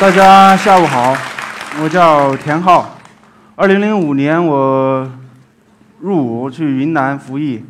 [0.00, 1.14] 大家下午好，
[1.82, 2.96] 我叫田浩。
[3.54, 5.06] 二零零五年我
[6.00, 7.62] 入伍去云南服役，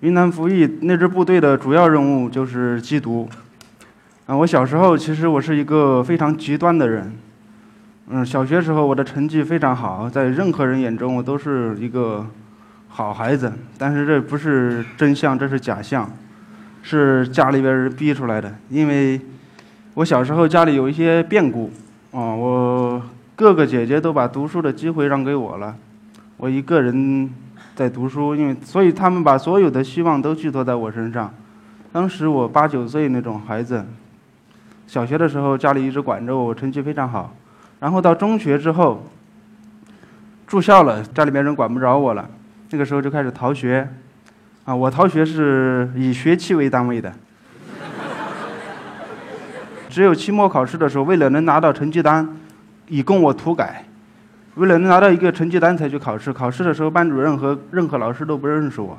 [0.00, 3.26] 云南服役那支部队的主要任务就是缉毒。
[4.26, 7.10] 啊，我小时候其实我是一个非常极端的人。
[8.08, 12.26] 嗯，小学时候我的成绩非常好，在任何人眼中我都是一个
[12.88, 13.50] 好孩子。
[13.78, 16.10] 但是这不是真相，这是假象，
[16.82, 18.54] 是家里边人逼出来的。
[18.68, 19.18] 因为
[19.94, 21.70] 我小时候家里有一些变故，
[22.12, 23.02] 啊，我
[23.36, 25.76] 哥哥姐姐都把读书的机会让给我了，
[26.38, 27.30] 我一个人
[27.74, 31.32] 在读书，因为所以他们把所有的希望都寄托在我身上。
[31.92, 33.84] 当时我八九岁那种孩子，
[34.86, 37.34] 小学的时候家里一直管着我，我成绩非常好。
[37.78, 39.04] 然后到中学之后，
[40.46, 42.30] 住校了，家里面人管不着我了，
[42.70, 43.86] 那个时候就开始逃学，
[44.64, 47.12] 啊，我逃学是以学期为单位的，
[49.92, 52.26] 只有期末考试的时候，为了能拿到成绩单，
[52.88, 53.84] 以供我涂改，
[54.54, 58.96] 为了能拿到一个成绩单才去考试，考试的时候班主任和任何老师都不认识我，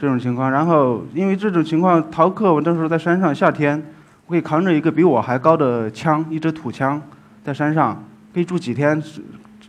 [0.00, 3.82] 这种情况，然后因为这种情况逃课，我那时候在山上，夏天
[4.26, 7.02] 会扛着一个比我还高的枪，一支土枪。
[7.42, 8.00] 在山上
[8.32, 9.02] 可以住几天，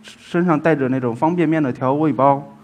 [0.03, 2.55] 身上带着那种方便面的调味包，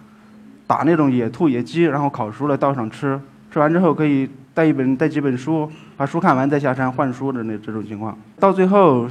[0.67, 3.19] 打那种野兔、野鸡，然后烤熟了倒上吃。
[3.51, 8.17] 吃完之后可以带一本、带几本书，把书看完再下山换书的那这种情况。
[8.39, 9.07] 到最后，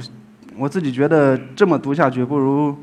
[0.57, 2.75] 我自己觉得这么读下去不如，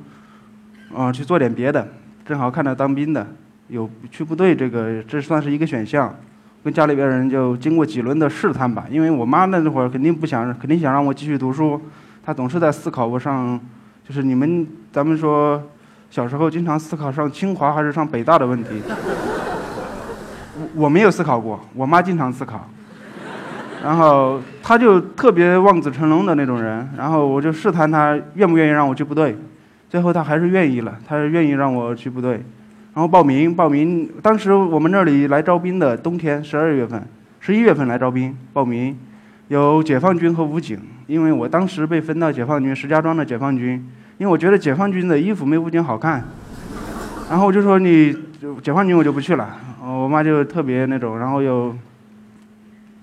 [0.94, 1.86] 啊去做点别的。
[2.24, 3.26] 正好看到当兵的
[3.66, 6.14] 有去部队，这个这算是一个选项。
[6.62, 11.80] 跟家里边人就经过几轮的试探吧，因为我妈那会儿肯定不想，肯定想让我继续读书。
[12.24, 13.58] 她总是在思考我上，
[14.06, 15.62] 就是你们咱们说
[16.10, 18.82] 小时候经常思考上清华还是上北大的问题。
[20.74, 22.68] 我没有思考过，我妈经常思考。
[23.84, 29.36] 然后他就特别望子成龙的那种人，然后我就试探他愿不愿意让我去部队，
[29.88, 32.32] 最后他还是愿意了，他是愿意让我去部队，
[32.94, 34.10] 然后报名报名。
[34.20, 37.02] 当时我们那里来招兵的，冬天十二月份、
[37.41, 38.97] 十一月份来招兵报名。
[39.47, 43.82] 有解放军和武警，因为我当时被分到解放军石家庄的解放军，
[44.18, 46.22] 因为我觉得解放军的衣服没武警好看，
[47.30, 51.75] 然后我就说你就解放军我就不去了，我妈就特别那种，然后又，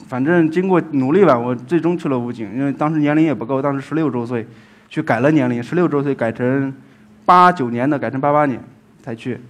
[0.07, 4.47] 反正经过努力吧，我最终去了武警，因为当时年龄也不够，当时十六周岁，
[4.87, 6.73] 去改了年龄，十六周岁改成
[7.25, 8.63] 八九年的，改成八八年
[9.01, 9.41] 才去，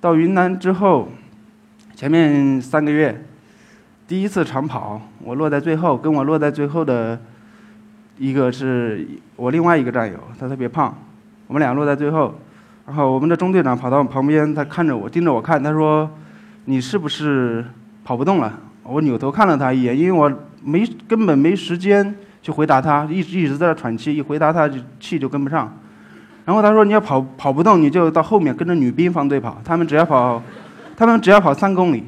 [0.00, 1.08] 到云南之后，
[1.94, 3.24] 前面三个月。
[4.08, 7.16] 第一次长跑，我落在最后，跟我落在最后的
[8.18, 10.92] 一个是我另外一个战友，他特别胖，
[11.46, 12.34] 我们俩落在最后，
[12.90, 16.10] 然后我们的中队长跑到我旁边，他看着我，盯着我看，他说
[16.66, 17.64] ：“你是不是
[18.02, 18.52] 跑不动了？”
[18.82, 20.28] 我扭头看了他一眼，因为我
[20.64, 22.12] 没根本没时间
[22.42, 25.72] 去回答他，一直一直在那喘气，一回答他就气就跟不上。
[26.44, 30.42] 然后他说：“你要跑跑不动，你就到后面跟着女兵方队跑，他们只要跑，
[30.96, 32.02] 他们只要跑三公里。”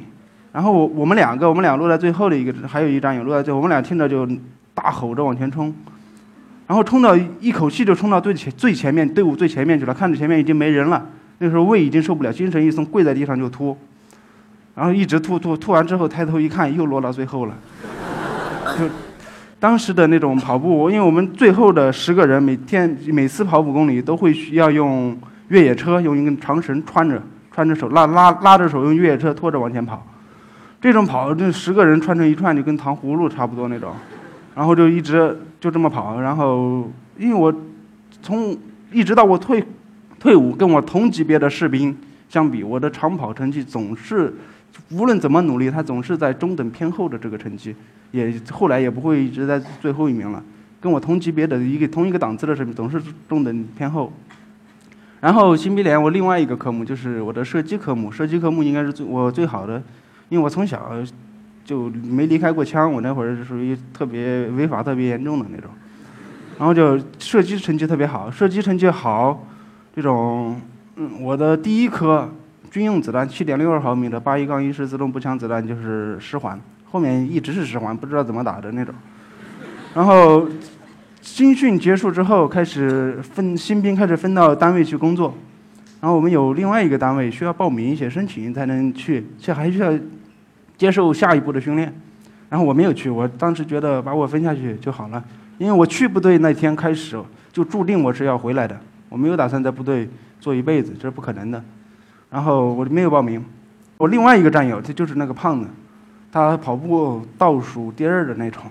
[0.51, 4.27] 然后我我们两个，我们俩落在最后的一个，还有一战友落在最后，我们俩听着就
[4.73, 5.73] 大吼着往前冲，
[6.67, 11.05] 然后冲到一口气就冲到最前最前面队伍最前面去了，看着前面已经没人了，
[11.39, 13.77] 那时候胃已经受不了，精神一松，跪在地上就吐，
[14.75, 17.53] 然后一直吐吐吐完之后抬头一看，又落到最后了，
[18.79, 18.89] 就
[19.59, 25.17] 当时的那种跑步，因为我们最后的十个人每天每次跑五公里都会需要用
[25.49, 30.05] 越野车，用一根长绳穿着，穿着手拉拉拉着手用越野车拖着往前跑。
[30.81, 33.93] 这种跑，这十个人串成一串，就跟糖葫芦差不多那种，
[34.53, 37.53] 然后就一直就这么跑，然后因为我
[38.21, 38.53] 从
[38.91, 39.63] 一直到我退
[40.19, 41.97] 退伍，跟我同级别的士兵
[42.27, 44.33] 相比，我的长跑成绩总是
[44.91, 47.73] 无论怎么努力，他总是在中等偏后的这个成绩，
[48.11, 50.43] 也后来也不会一直在最后一名了。
[50.81, 54.11] 跟我同级别的一个同一个档次的士兵总是中等偏后。
[55.21, 59.81] 然后新兵连我另外一个科目就是我的射击科目，射击科目应该是最我最好的。
[60.27, 60.91] 因为我从小
[61.65, 65.69] 就没离开过枪，我那会儿是属于特别违法、特别严重的那种，
[66.59, 69.47] 然后就射击成绩特别好，射击成绩好，
[69.95, 70.59] 这种，
[70.97, 72.29] 嗯，我的第一颗
[72.69, 76.59] 军用子弹七点六二毫米的八一杠一式自动步枪子弹就是十环，
[76.91, 78.93] 后面一直是十环，不知道怎么打的那种。
[79.95, 80.45] 然后
[81.21, 85.33] 军训结束之后，开始分新兵开始分到单位去工作，
[86.01, 89.93] 然后我们有另外一个单位需要报名写申请才能去，这还需要。
[90.77, 91.93] 接受下一步的训练，
[92.49, 93.09] 然后我没有去。
[93.09, 95.23] 我当时觉得把我分下去就好了，
[95.57, 97.17] 因为我去部队那天开始
[97.51, 98.77] 就注定我是要回来的，
[99.09, 100.09] 我没有打算在部队
[100.39, 101.63] 做一辈子，这是不可能的。
[102.29, 103.43] 然后我就没有报名。
[103.97, 105.67] 我另外一个战友，他就是那个胖子，
[106.31, 108.63] 他跑步倒数第二的那种，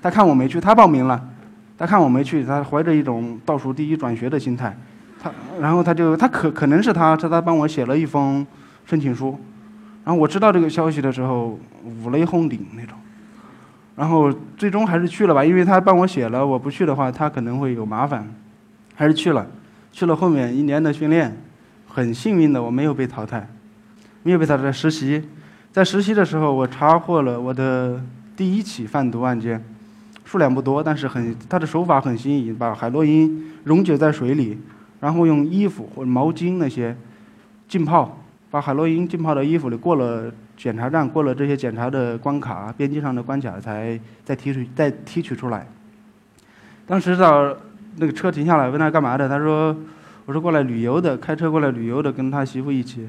[0.00, 1.28] 他看我没去，他报名了，
[1.76, 4.74] 他看我没去，他怀着一种倒数第一转学的心态，
[5.20, 8.46] 他然后他就他可可能是他是他帮我写了一封
[8.86, 9.38] 申请书，
[10.08, 12.96] 然后我知道这个消息的时候五雷轰顶那种，
[13.94, 18.26] 然后最终还是去了吧，因为他帮我写了，我不去的话他可能会有麻烦，
[18.94, 19.46] 还是去了，
[19.92, 21.36] 去了后面一年的训练，
[21.86, 23.46] 很幸运的我没有被淘汰，
[24.22, 25.22] 没有被淘汰实习，
[25.72, 28.02] 在实习的时候我查获了我的
[28.34, 29.62] 第一起贩毒案件。
[30.24, 34.58] 数量不多，但是很，他的手法很新颖，把海洛因溶解在水里，
[35.00, 36.96] 然后用衣服或者毛巾那些
[37.68, 38.18] 浸泡，
[38.50, 45.66] 把海洛因浸泡到衣服里，过了检查站，过了这些检查的关卡，边境上的关卡，才再提取再提取出来。
[46.86, 47.54] 当时到
[47.96, 49.76] 那个车停下来，问他干嘛的，他说
[50.24, 53.08] ：“我是过来旅游的，开车过来旅游的，跟他媳妇一起。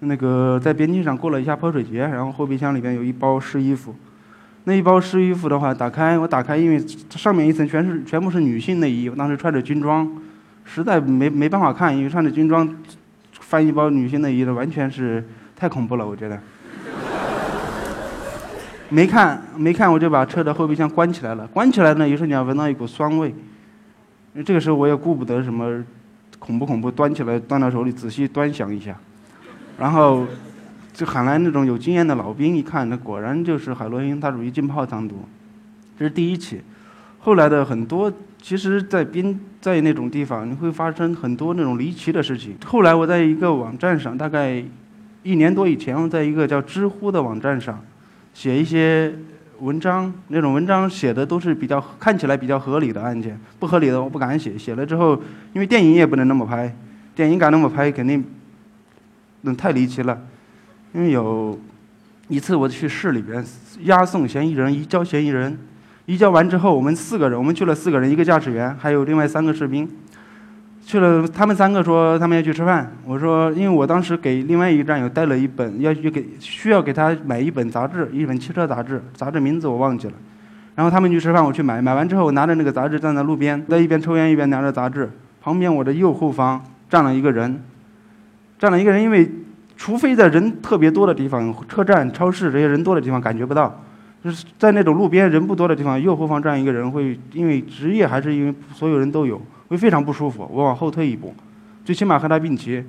[0.00, 3.94] 那个在边境上过了一下泼水节，然后后备箱里边有一包湿衣服。”
[4.64, 10.10] 那一包湿衣服的话，打开我打开，因为上面一层全是全部是女性内衣，我当时穿着军装，
[10.64, 12.68] 实在没没办法看，因为穿着军装
[13.48, 16.38] 翻一包女性内衣的，完全是太恐怖了，我觉得。
[18.88, 21.46] 没看没看，我就把车的后备箱关起来了。
[21.46, 23.34] 关起来呢，一瞬间闻到一股酸味，
[24.44, 25.84] 这个时候我也顾不得什么
[26.38, 28.96] 恐不恐怖，端起来端到手里仔细端详一下，
[29.78, 30.26] 然后。
[30.96, 35.28] 就喊来那种有经验的老兵，一看，那果然就是海洛因，它属于浸泡藏毒，
[35.98, 36.62] 这是第一起。
[37.18, 38.10] 后来的很多，
[38.46, 42.56] 其实，在边在那种地方，你会发生很多那种离奇的事情。
[42.64, 44.62] 后来我在一个网站上，大概
[45.24, 47.84] 一年多以前，我在一个叫知乎的网站上
[48.32, 49.12] 写一些
[49.58, 54.56] 文章，那种文章写的都是比较看起来比较合理的案件，不合理的我不敢写。
[54.56, 55.20] 写了之后，
[55.52, 56.72] 因为电影也不能那么拍，
[57.16, 58.24] 电影敢那么拍，肯定
[59.40, 60.22] 那太离奇了。
[60.94, 61.58] 因为有
[62.28, 63.44] 一次我去市里边
[63.80, 65.58] 押送嫌疑人，移交嫌疑人，
[66.06, 69.88] 移交完之后，我们四个人，我们去了四个人，一个驾驶员，还有另外三个士兵，
[70.84, 71.26] 去了。
[71.26, 80.14] 他们三个说他们要去吃饭，我说因为我当时给另外一个战友带了一本，要去给需要给他买一本杂志，一本汽车杂志，杂志名字我忘记了。
[80.76, 85.10] 然后他们去吃饭，我去买，买完之后我拿着那个杂志站在路边，在一边抽烟一边拿着杂志，
[85.42, 87.62] 旁边我的右后方站了一个人，
[88.58, 89.30] 站了一个人，因为。
[89.78, 93.78] 除非在人特别多的地方，车站、超市这些人多的地方感觉不到，
[94.26, 100.50] 就是在那种路边人不多的地方，右后方站一个人会因为职业还是因为所有人都有，会非常不舒服。
[100.52, 101.32] 我往后退一步，
[101.84, 102.84] 最起码和他并齐，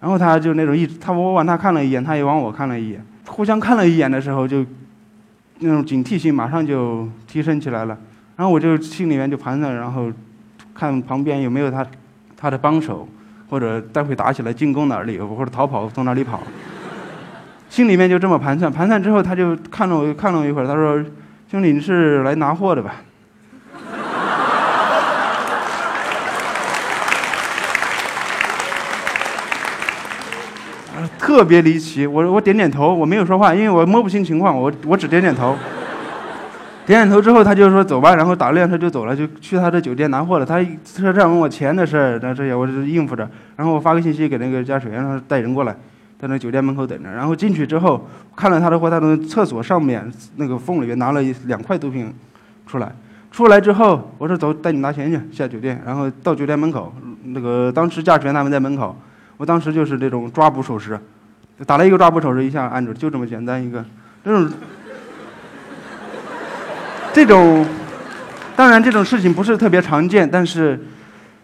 [0.00, 4.66] 然后他就那种一他我往他看了一眼，他也往我看了一眼，互相看了一眼的时候就
[5.60, 7.96] 那种警惕性马上就提升起来了，
[8.34, 10.10] 然后我就心里面就盘算，然后
[10.74, 11.86] 看旁边有没有他
[12.36, 13.08] 他的帮手。
[13.48, 16.40] 或者待会打起来进攻哪里，或者逃跑从哪里跑，
[17.70, 18.70] 心里面就这么盘算。
[18.70, 21.02] 盘算之后，他就看了我，看了我一会儿，他说
[21.48, 22.96] ：“兄弟，你是来拿货的吧？”
[31.18, 35.56] 特别离奇，我我点点头，我没有说话，因为我摸不清情况，我我只点点头。
[36.86, 40.44] 点点头之后，他就说走吧，然后打了辆车就走了，就去他的酒店拿货了。
[40.44, 43.30] 他车站问我钱的事儿，那这些我就应付着。
[43.54, 45.76] 然后我发个信息给那个驾驶员，让他带人过来，
[46.20, 47.10] 在那酒店门口等着。
[47.10, 48.60] 然后进去之后，看了。
[48.60, 51.22] 他的货，他从厕所上面那个缝里面拿了。
[51.22, 52.12] 一两块毒品
[52.66, 52.92] 出来。
[53.32, 55.80] 出来之后，我说走，带你拿钱去下酒店。
[55.86, 56.92] 然后到酒店门口，
[57.24, 58.96] 那个当时驾驶员他们在门口，
[59.36, 60.98] 我当时就是这种抓捕手势，
[61.64, 61.86] 打了。
[61.86, 63.84] 一个抓捕手势，一下按住，就这么简单一个，
[64.24, 64.50] 这种。
[67.12, 67.66] 这种，
[68.54, 70.78] 当然这种事情不是特别常见，但是，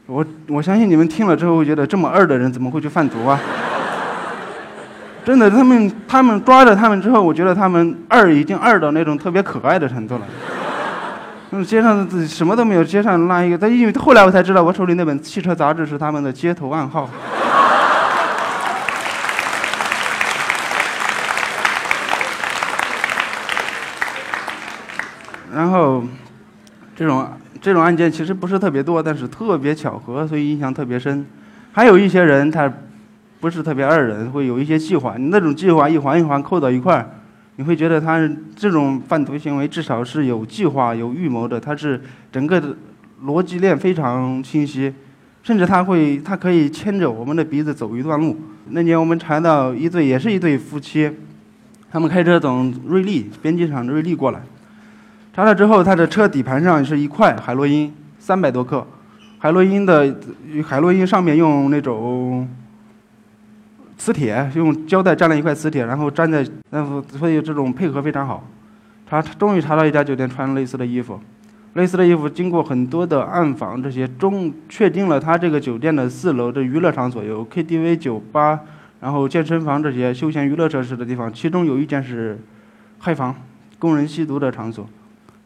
[0.07, 1.37] 我我相信你们听了。
[1.37, 3.41] 之后会觉得这么二的人怎么会去贩毒啊？
[5.27, 10.21] 真的，他们他们抓着他们之后，我觉得他们二已经二到那种特别可爱的程度了。
[11.51, 17.11] 嗯，街上什么都没有，街上拉一个，但因为后来我才知道，我手里那本汽车杂志是他们的街头暗号。
[25.53, 26.05] 然后，
[26.95, 27.29] 这种
[27.61, 31.27] 这种案件其实不是特别多，但是特别巧合，所以印象特别深。
[31.73, 32.73] 还有一些人他
[33.47, 35.15] 不是特别二人，会有一些计划。
[35.17, 37.09] 你那种计划一环一环扣到一块儿，
[37.55, 41.61] 你会觉得他这种贩毒行为至少是有计划、有预谋的。
[41.61, 42.77] 他是整个的
[43.25, 44.93] 逻辑链非常清晰，
[45.45, 48.37] 甚至他会他可以牵着我们的鼻子走一段路。
[48.71, 51.09] 那年我们查到一对也是一对夫妻，
[51.89, 54.41] 他们开车从瑞丽边境上瑞丽过来。
[55.33, 58.85] 查了之后，他的车底盘上是一块海洛因，三百多克。
[59.39, 60.17] 海洛因的
[60.67, 62.49] 海洛因上面用那种
[63.97, 68.47] 磁铁，用胶带粘了一块磁铁，然后粘在，然后所以这种配合非常好。
[69.09, 71.21] 查终于查到一家酒店穿类似的衣服，
[71.75, 78.61] 类似的衣服经过很多的暗访，这些终确定了他这个酒店的四楼的娱乐场所有 KTV、酒吧，
[79.01, 82.39] 然后健身房这些休闲娱乐设施的地方，其中有一间是
[82.99, 83.35] 嗨房，
[83.79, 84.89] 供人吸毒的场所。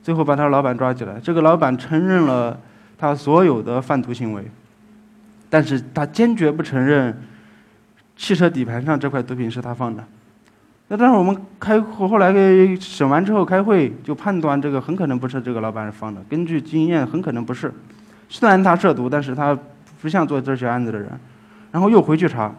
[0.02, 2.58] 最后把他老板抓起来，这个老板承认了
[2.96, 4.42] 他所有的贩毒行为，
[5.50, 7.14] 但是他坚决不承认
[8.20, 10.04] 汽车底盘上这块毒品是他放的。
[10.88, 12.30] 那但是我们开后来
[12.78, 17.72] 审完之后开会就判断这个很可能不是这个老板放的，根据经验很可能不是。
[18.28, 19.58] 虽然他涉毒，但是他
[20.02, 21.08] 不像做这些案子的人。
[21.72, 22.52] 然后又回去查，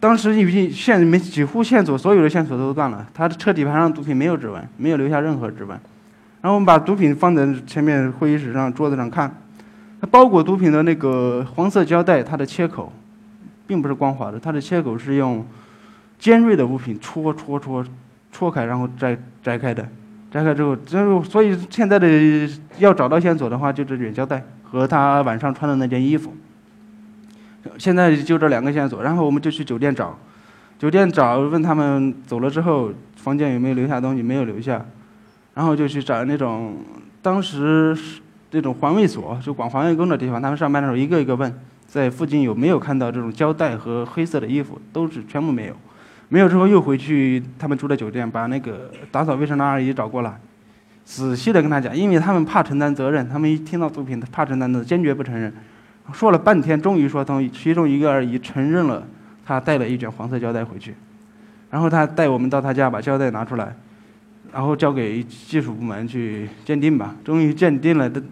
[0.00, 5.78] 当时已经线没几乎线索所有的线索都断了，他的车底盘上毒品没有指纹，没有留下任何指纹。
[6.40, 9.30] 然后我们把毒品放在前面会议室上桌子上看，
[10.00, 12.92] 它包裹毒品的那个黄色胶带，它的切口
[13.70, 15.46] 并不是光滑的，它的切口是用。
[16.20, 17.82] 尖锐的物品戳戳戳
[18.30, 19.88] 戳开，然后摘摘开的，
[20.30, 22.06] 摘开之后，就所以现在的
[22.76, 26.34] 要找到线索的话，就这卷胶带和他晚上穿的那件衣服。
[27.78, 30.18] 现在就这两个线索，然后我们就去酒店找，
[30.78, 34.84] 酒店找问他们走了之后房间有没有留下东西，没有留下，
[35.54, 36.84] 然后就去找那种
[37.22, 37.96] 当时
[38.50, 41.50] 这种环卫所，就管环卫工的地方，他们上班的时候一个一个问，
[41.90, 45.74] 在附近有没有看到这种胶带和黑色的衣服，都是全部没有。
[46.28, 50.38] 没有之后又回去他们住的酒店，把那个打扫卫生的阿姨找过来，
[51.04, 55.52] 仔细的跟他讲，因为他们怕承担责任，他们一听到毒品怕承担的，坚决不承认。
[56.12, 59.04] 说了半天，终于说通，其中一个阿姨承认了，
[59.44, 60.94] 她带了一卷黄色胶带回去，
[61.70, 63.74] 然后她带我们到她家把胶带拿出来，
[64.52, 67.16] 然后交给技术部门去鉴定吧。
[67.24, 68.22] 终于鉴定了的，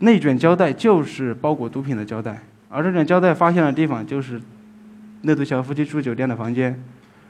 [0.00, 2.42] 那卷胶带就是包裹毒品的胶带，
[2.74, 4.40] 而这卷胶带发现的地方就是
[5.22, 6.82] 那对小夫妻住酒店的房间。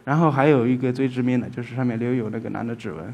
[0.05, 3.11] 然后还有一个最致命的，就是上面留有那个男的指纹，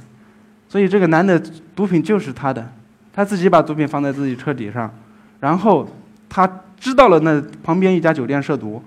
[0.69, 1.41] 所以这个男的
[1.77, 2.73] 毒品就是他的，
[3.13, 4.93] 他自己把毒品放在自己车底上，
[5.39, 5.89] 然后
[6.29, 8.83] 他知道了那旁边一家酒店涉毒，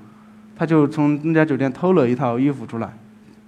[0.53, 2.91] 他就从那家酒店偷了一套衣服出来，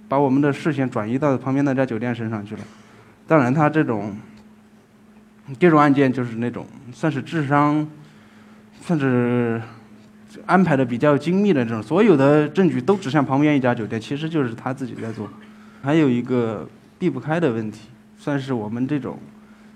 [0.08, 2.62] 把我们的视线转移到旁边那家酒店身上去了。
[3.26, 4.16] 当然，他这种
[5.58, 7.86] 这种案件就是那种算是智商，
[8.80, 9.60] 算是。
[10.44, 15.28] 安排的比较精密的这种，所有的证据都指向旁边一家酒店，其实就是他自己在做。
[15.82, 17.88] 还有一个避不开的问题，
[18.18, 19.18] 算是我们这种，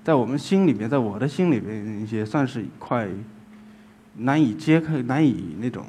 [0.02, 3.08] 在我们心里面，在我的心里面，也算是一块
[4.16, 5.86] 难以揭开、难以那种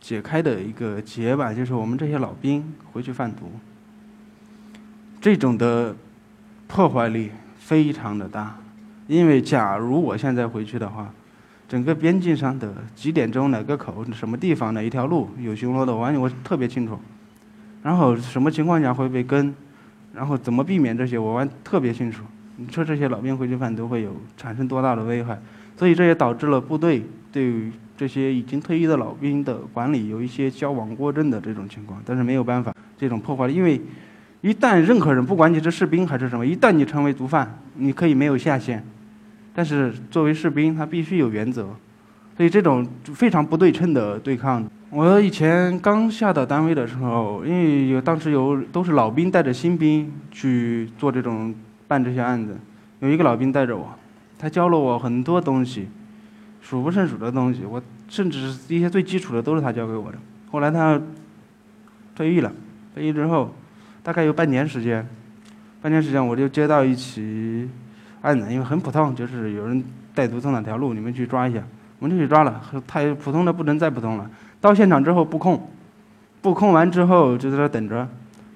[0.00, 1.54] 解开的一个结吧。
[1.54, 3.52] 就是我们这些老兵回去贩毒，
[5.20, 5.94] 这种的
[6.66, 8.58] 破坏力非常的大。
[9.06, 11.12] 因为假如我现在回去的话，
[11.72, 17.00] 整个边境上的几点钟哪个口什么地方哪一条路有巡逻的，完全我特别清楚。
[17.82, 19.54] 然后什么情况下会被跟，
[20.12, 22.24] 然后怎么避免这些，我完特别清楚。
[22.56, 25.40] 你说这些老兵回去犯都会有产生多大的危害？
[25.74, 31.98] 所以这也导致了部队对于这些已经退役的老兵的管理有一些矫枉过正的这种情况。
[32.04, 33.80] 但是没有办法，这种破坏，因为
[34.42, 38.84] 一旦任何人，不管你是士兵还是什么，一旦你成为毒贩，你可以没有下限。
[39.54, 41.68] 但是作为士兵，他必须有原则，
[42.36, 44.64] 所以这种非常不对称的对抗。
[44.88, 51.54] 我以前刚下到单位的时候，因为有当时有都是老兵带着新兵去做这种
[51.88, 52.56] 办这些案子，
[53.00, 53.88] 有一个老兵带着我，
[54.38, 55.88] 他教了我很多东西，
[56.60, 57.64] 数不胜数的东西。
[57.64, 60.18] 我甚至一些最基础的都是他教给我的。
[60.50, 61.00] 后来他
[62.14, 62.52] 退役了，
[62.94, 63.54] 退役之后
[64.02, 65.06] 大概有半年时间，
[65.80, 67.68] 半年时间我就接到一起。
[68.22, 69.82] 案子因为很普通，就是有人
[70.14, 71.62] 带毒从哪条路，你们去抓一下，
[71.98, 72.60] 我们就去抓了。
[72.86, 74.30] 太普通的不能再普通了。
[74.60, 75.68] 到现场之后布控，
[76.40, 78.08] 布控完之后就在那等着，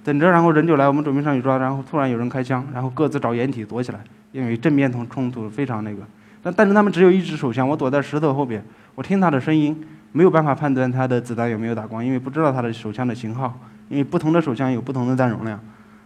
[0.04, 3.98] 等着，然后人就来，我们准备上去抓，然后突然有人开枪，然后各自找掩体躲起来，
[4.30, 6.02] 因为正面冲冲突非常那个。
[6.42, 9.76] 但但是他们只有一支手枪，我躲在石头后边，我听他的声音，
[10.12, 13.58] 没有办法判断他的子弹有没有打光，因为不知道他的手枪的型号，
[13.88, 15.58] 因为不同的手枪有不同的弹容量。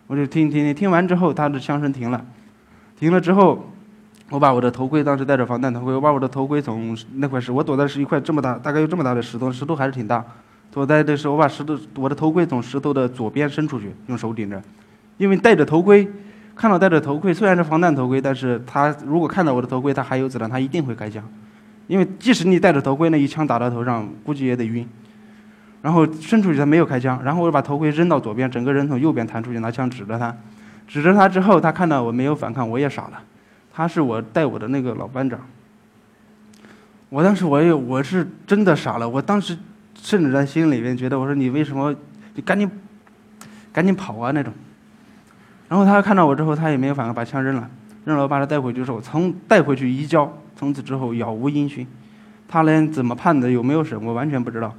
[0.06, 2.24] 我就听听听，听完之后他的枪声停了。
[3.00, 3.64] 停了之后，
[4.28, 10.22] 我把我的头盔，当时戴着防弹头盔，我把我的头盔从那块石，我躲的是一块这么大，大概有这么大的石头，石头还是挺大。
[10.70, 14.62] 躲在的时候，我把石头，我的头盔从石头的左边伸出去，用手顶着，
[15.16, 16.06] 因为戴着头盔，
[16.54, 21.24] 看到戴着头盔，虽然是防弹头盔，但是他如果看到我的头盔，他还有子弹，他一定会开枪，
[21.86, 24.86] 因为即使你戴着头盔，那一枪打到头上，估计也得晕。
[25.80, 30.36] 然后伸出去，他没有开枪，然后我就把头盔扔到左边，整个人从右边弹出去，拿枪指着他。
[30.90, 33.22] 指着他之后，他看到我没有反抗，我也傻了。
[33.72, 35.38] 他是我带我的那个老班长。
[37.08, 39.56] 我当时我也我是真的傻了，我当时
[39.94, 41.94] 甚至在心里面觉得，我说你为什么
[42.34, 42.68] 你赶紧
[43.72, 44.52] 赶紧跑啊那种。
[45.68, 47.70] 然后他看到我之后，他也没有反抗，把枪扔了。
[48.04, 51.86] 扔了我把他带回去之后，从带回去移交，从此之后杳无音讯。
[52.48, 54.74] 他连怎么判的，有没有审，我完全不知道。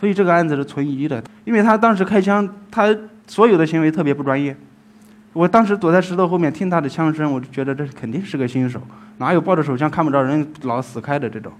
[0.00, 4.56] 所以这个案子是存疑的，因为他当时开枪，他所有的行为特别不专业。
[5.32, 8.80] 我当时躲在石头后面听他的枪声，我就觉得这肯定是个新手，
[9.18, 11.52] 哪有抱着手枪看不着人老死开的这种，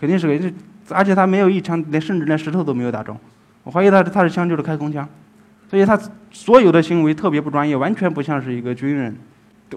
[0.00, 0.52] 肯定是个，
[0.88, 3.16] 而且他没有一枪，连甚至连石头都没有打中。
[3.62, 5.06] 我怀疑他他的枪就是开空枪，
[5.68, 5.98] 所以他
[6.30, 9.14] 所有的行为特别不专业，完全不像是一个军人。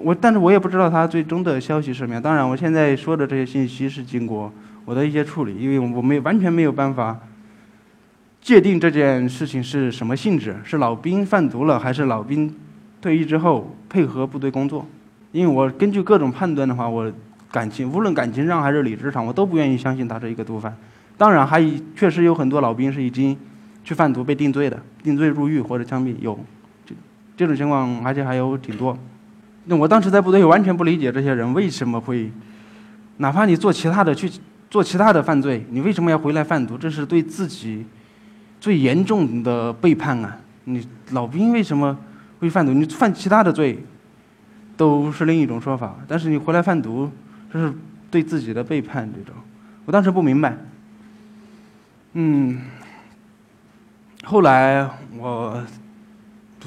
[0.01, 2.21] 我但是我也不知道他最终的消息是什么样。
[2.21, 4.51] 当然，我现在说的这些信息是经过
[4.85, 7.19] 我的一些处理，因为我没完全没有办法。
[8.41, 10.55] 界定这件事情是什么性质？
[10.63, 12.53] 是老兵贩毒了，还是老兵
[13.03, 14.87] 退役之后配合部队工作？
[15.33, 17.11] 因为我根据各种判断的话，我
[17.51, 20.73] 感情无论感情上还是理智上，我都不愿意相信他是一个毒贩。
[21.17, 21.61] 当然，还
[21.97, 23.37] 确实有很多老兵是已经
[23.83, 26.39] 去贩毒被定罪的，定罪入狱或者枪毙有，
[26.85, 26.95] 这
[27.35, 28.97] 这种情况，而且还有挺多。
[29.65, 32.31] 那我当时在部队完全不理解这些人为什么会，
[33.17, 34.31] 哪怕你做其他的去
[34.69, 36.77] 做其他的犯罪，你为什么要回来贩毒？
[36.77, 37.85] 这是对自己。
[38.61, 40.37] 最严重的背叛啊！
[40.63, 41.97] 你老兵为什么
[42.43, 42.73] 会贩毒？
[42.73, 43.83] 你犯其他的罪，
[44.75, 45.95] 都是另一种说法。
[46.07, 47.09] 但是你回来贩毒，
[47.51, 47.73] 这是
[48.11, 49.09] 对自己的背叛。
[49.11, 49.33] 这种，
[49.85, 50.57] 我当时不明白。
[52.13, 52.61] 嗯，
[54.23, 55.63] 后来我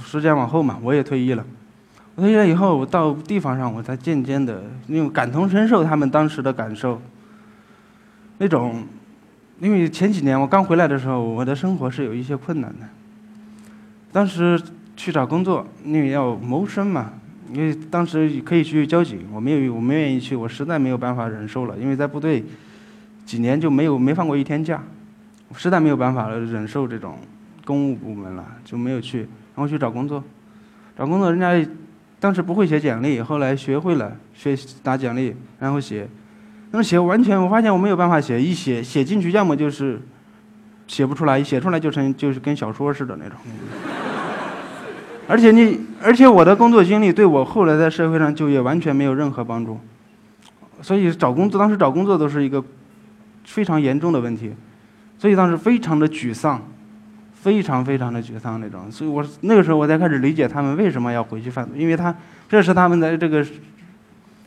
[0.02, 1.44] 时间往后嘛，我也退役了。
[2.14, 7.00] 我退役了以后，我到地方上，我才渐渐的，因为感同身受他们当时的感受，
[8.38, 8.84] 那种。
[9.58, 12.86] 因为前几年我刚回来的时候，我的生活是有一些困难的。
[14.12, 14.60] 当时
[14.96, 17.12] 去找工作，因为要谋生嘛，
[17.52, 21.76] 因为当时可以去交警，我没有，我没愿意去，我实在没有办法忍受了。
[21.78, 22.42] 因为在部队
[23.24, 24.82] 几年就没有没放过一天假，
[25.48, 27.18] 我实在没有办法了忍受这种
[27.64, 29.20] 公务部门了，就没有去。
[29.54, 30.22] 然后去找工作，
[30.98, 31.70] 找工作人家
[32.18, 36.08] 当时不会写简历，后来学会了学打简历，然后写。
[36.72, 40.00] 那么写完全，我发现我没有办法写，一写写进去，要么就是
[40.86, 43.38] 写不出来，一写出来就成就是跟小说似的那种。
[45.28, 49.78] 而且你，而且我的工作经历对我后来在社会上就业完全没有任何帮助，
[50.82, 52.62] 所以找工作当时找工作都是一个
[53.44, 54.52] 非常严重的问题，
[55.18, 56.62] 所以当时非常的沮丧，
[57.32, 58.90] 非常非常的沮丧那种。
[58.90, 62.14] 所以我那个时候我才开始理解他们为什么要回去贩毒，因为他
[62.48, 63.44] 这是他们在这个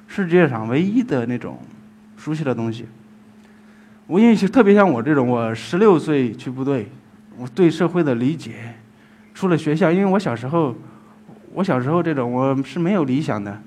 [0.07, 1.59] 世界上唯一的那种。
[2.21, 2.85] 熟悉的东西，
[4.05, 6.89] 我因为特别像我这种，我十六岁去部队，
[7.37, 8.75] 我对社会的理解，
[9.33, 10.75] 出了学校，因为我小时候，
[11.53, 13.57] 我小时候这种我是没有理想的，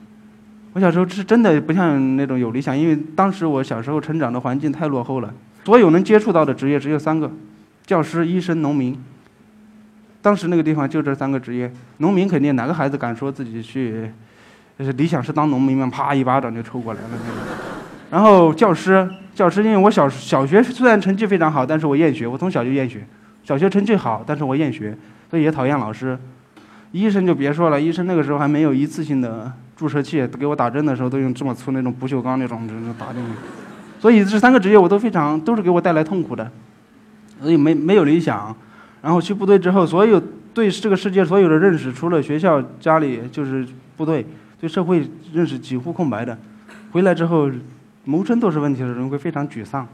[0.72, 5.32] 我小时候是真的不像那种有理想，因为当时我小时候成长的环境太落后了，
[5.64, 7.30] 所有能接触到的职业只有三个，
[7.86, 8.98] 教师、医生、农民。
[10.20, 14.08] 当时那个地方就这三个职业，农民肯定哪个孩子敢说自己去，
[14.78, 17.08] 就是理想是当农民嘛，啪一巴掌就抽过来了。
[18.08, 23.04] 然后教师，教师，因为我小小学虽然成绩非常好，但是我厌学，我从小就厌学。
[23.42, 24.96] 小学成绩好，但是我厌学，
[25.32, 26.18] 所以也讨厌老师。
[26.90, 33.30] 医生就别说了，医生那个时候还没有一次性的注射器，给我打针的时候都用这么粗那种不锈钢那种针打进去。
[33.98, 36.52] 所以这三个职业我都非常都是给我带来痛苦的，
[37.40, 38.54] 所以没没有理想。
[39.00, 43.66] 然后去部队之后，所有对这个世界所有的认识，除了学校、家里，就是
[43.96, 44.26] 部队，
[44.60, 46.36] 对社会认识几乎空白的。
[46.90, 47.50] 回来之后。
[48.04, 49.86] 谋生都是问题的人会非常沮丧，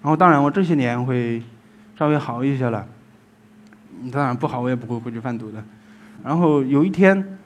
[0.00, 1.42] 然后当然我这些年会
[1.98, 2.86] 稍微好一些了，
[4.12, 5.62] 当然不好我也不会回去贩毒的。
[6.24, 7.38] 然后有一天，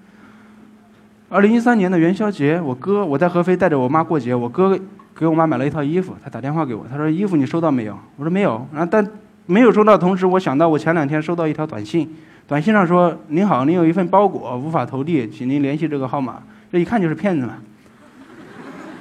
[1.28, 4.78] 二零一三年的元宵节，我哥我在合肥带着我妈过节，我哥
[5.14, 7.98] 给我妈买了一套衣服，他打电话给我，他说衣服你收到没有？
[8.16, 8.66] 我说没有。
[8.72, 9.06] 然后但
[9.46, 12.08] 没有收到，同时我想到我前两天收到一条短信，
[12.46, 16.42] 短信上说您好，您有一份包裹无法投递，请您联系这个号码。
[16.72, 17.54] 这一看就是骗子嘛。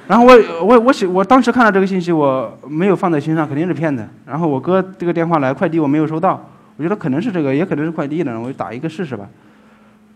[0.08, 4.06] 然后我我我写我当时看到这个信息，我没有放在心上，肯定是骗子。
[4.26, 6.44] 然后我哥这个电话来，快递我没有收到，
[6.80, 9.28] 我觉得可能是这个，也可能是快递的，我就打一个试试吧。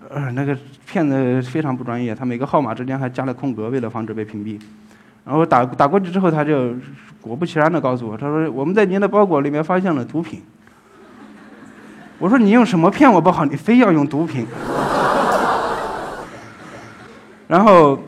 [0.08, 4.58] 呃，那个骗子非常不专业，他每个号码之间还加了空格，为了防止被屏蔽。
[5.26, 6.74] 然后打打过去之后，他就
[7.20, 10.40] 果不其然的告诉我，他说我们在您的包裹里面发现了毒品。
[12.18, 14.46] 我说你用什么骗我不好，你非要用毒品。
[17.46, 17.98] 然后。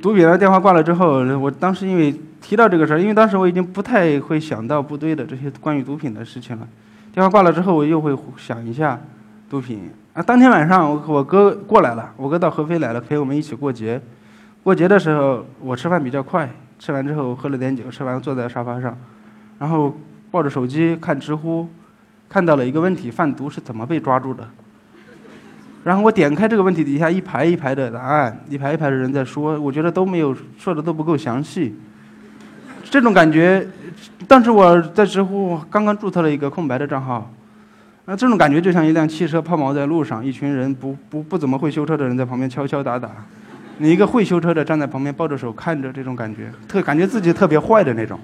[0.00, 6.66] 毒品的电话挂了之后，我当时因为提到这个事儿，因为当时我已经不太会想到部队的这些关于毒品的事情了。
[7.14, 9.00] 电话挂了之后，我又会想一下
[9.48, 9.88] 毒品。
[10.14, 14.02] 啊，当天晚上我我哥过来了，我哥到合肥来了，陪我们一起过节。
[14.64, 18.98] 过节的时候，我吃饭比较快，吃完之后喝了点酒，吃完坐在沙发上，
[19.60, 19.96] 然后
[20.32, 21.68] 抱着手机看知乎，
[22.28, 24.48] 看到了一个问题：贩毒是怎么被抓住的？
[25.84, 31.76] 然后我点开这个问题底下一排一排的答案，一排一排的人在说，我觉得都没有说的都不够详细。
[32.82, 33.64] 这种感觉，
[34.26, 37.30] 当时我在知乎刚刚注册了一个空白的账号，
[38.06, 43.10] 那这种感觉就像一辆汽车抛锚在路上，一群人不不不怎么会修车的人在旁边敲敲打打，
[43.78, 48.18] 你一个会修车的站在旁边抱着手看着，这种感觉特感觉自己特别坏的那种，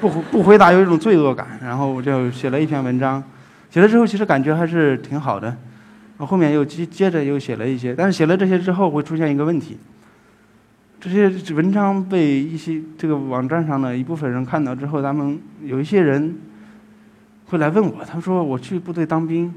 [0.00, 1.46] 不不回答有一种罪恶感。
[1.62, 3.22] 然后我就写了一篇文章，
[3.70, 5.54] 写了之后其实感觉还是挺好的。
[6.18, 9.78] 我后面又接接着又写了一些，但是写了这些之后会出现一个问题，
[11.00, 16.36] 这些文章被一些这个网站上的一部分人看到之后，他们有一些人
[17.46, 19.52] 会来问我，他说我去部队当兵，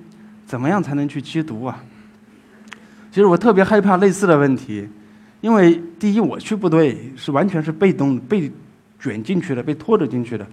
[0.46, 1.84] 怎么样才能去缉毒啊？
[3.12, 4.88] 其实我特别害怕类似的问题，
[5.42, 8.52] 因为第一我去部队是完全是被动被
[9.00, 10.48] 卷进去的，被拖着进去的，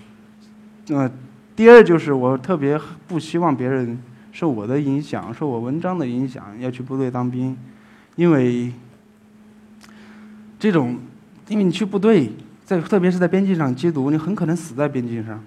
[0.88, 1.10] 呃，
[1.54, 3.98] 第二就是我特别不希望别人。
[4.32, 7.56] 受我的影响，受我文章的影响，要去部队当兵，
[8.16, 8.70] 因为
[10.66, 10.98] 这种，
[11.46, 12.28] 因为你去部队，
[12.64, 15.40] 在特别是在边境上缉毒，你很可能死在边境上。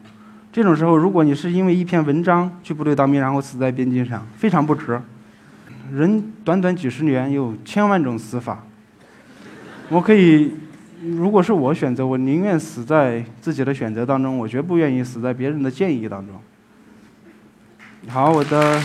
[0.49, 4.97] 这种时候，如果你是因为一篇文章去部队当兵，然后死在边境上，非常不值。
[5.91, 8.63] 人短短几十年，有千万种死法。
[9.89, 10.53] 我可以，
[11.03, 16.37] 如果是我选择，我宁愿死在自己的选择当中，我绝不愿意死在别人的建议当中。
[18.07, 18.81] 好，我的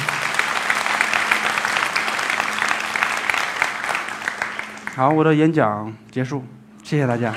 [4.94, 6.44] 好，我的演讲结束，
[6.84, 7.34] 谢谢大家。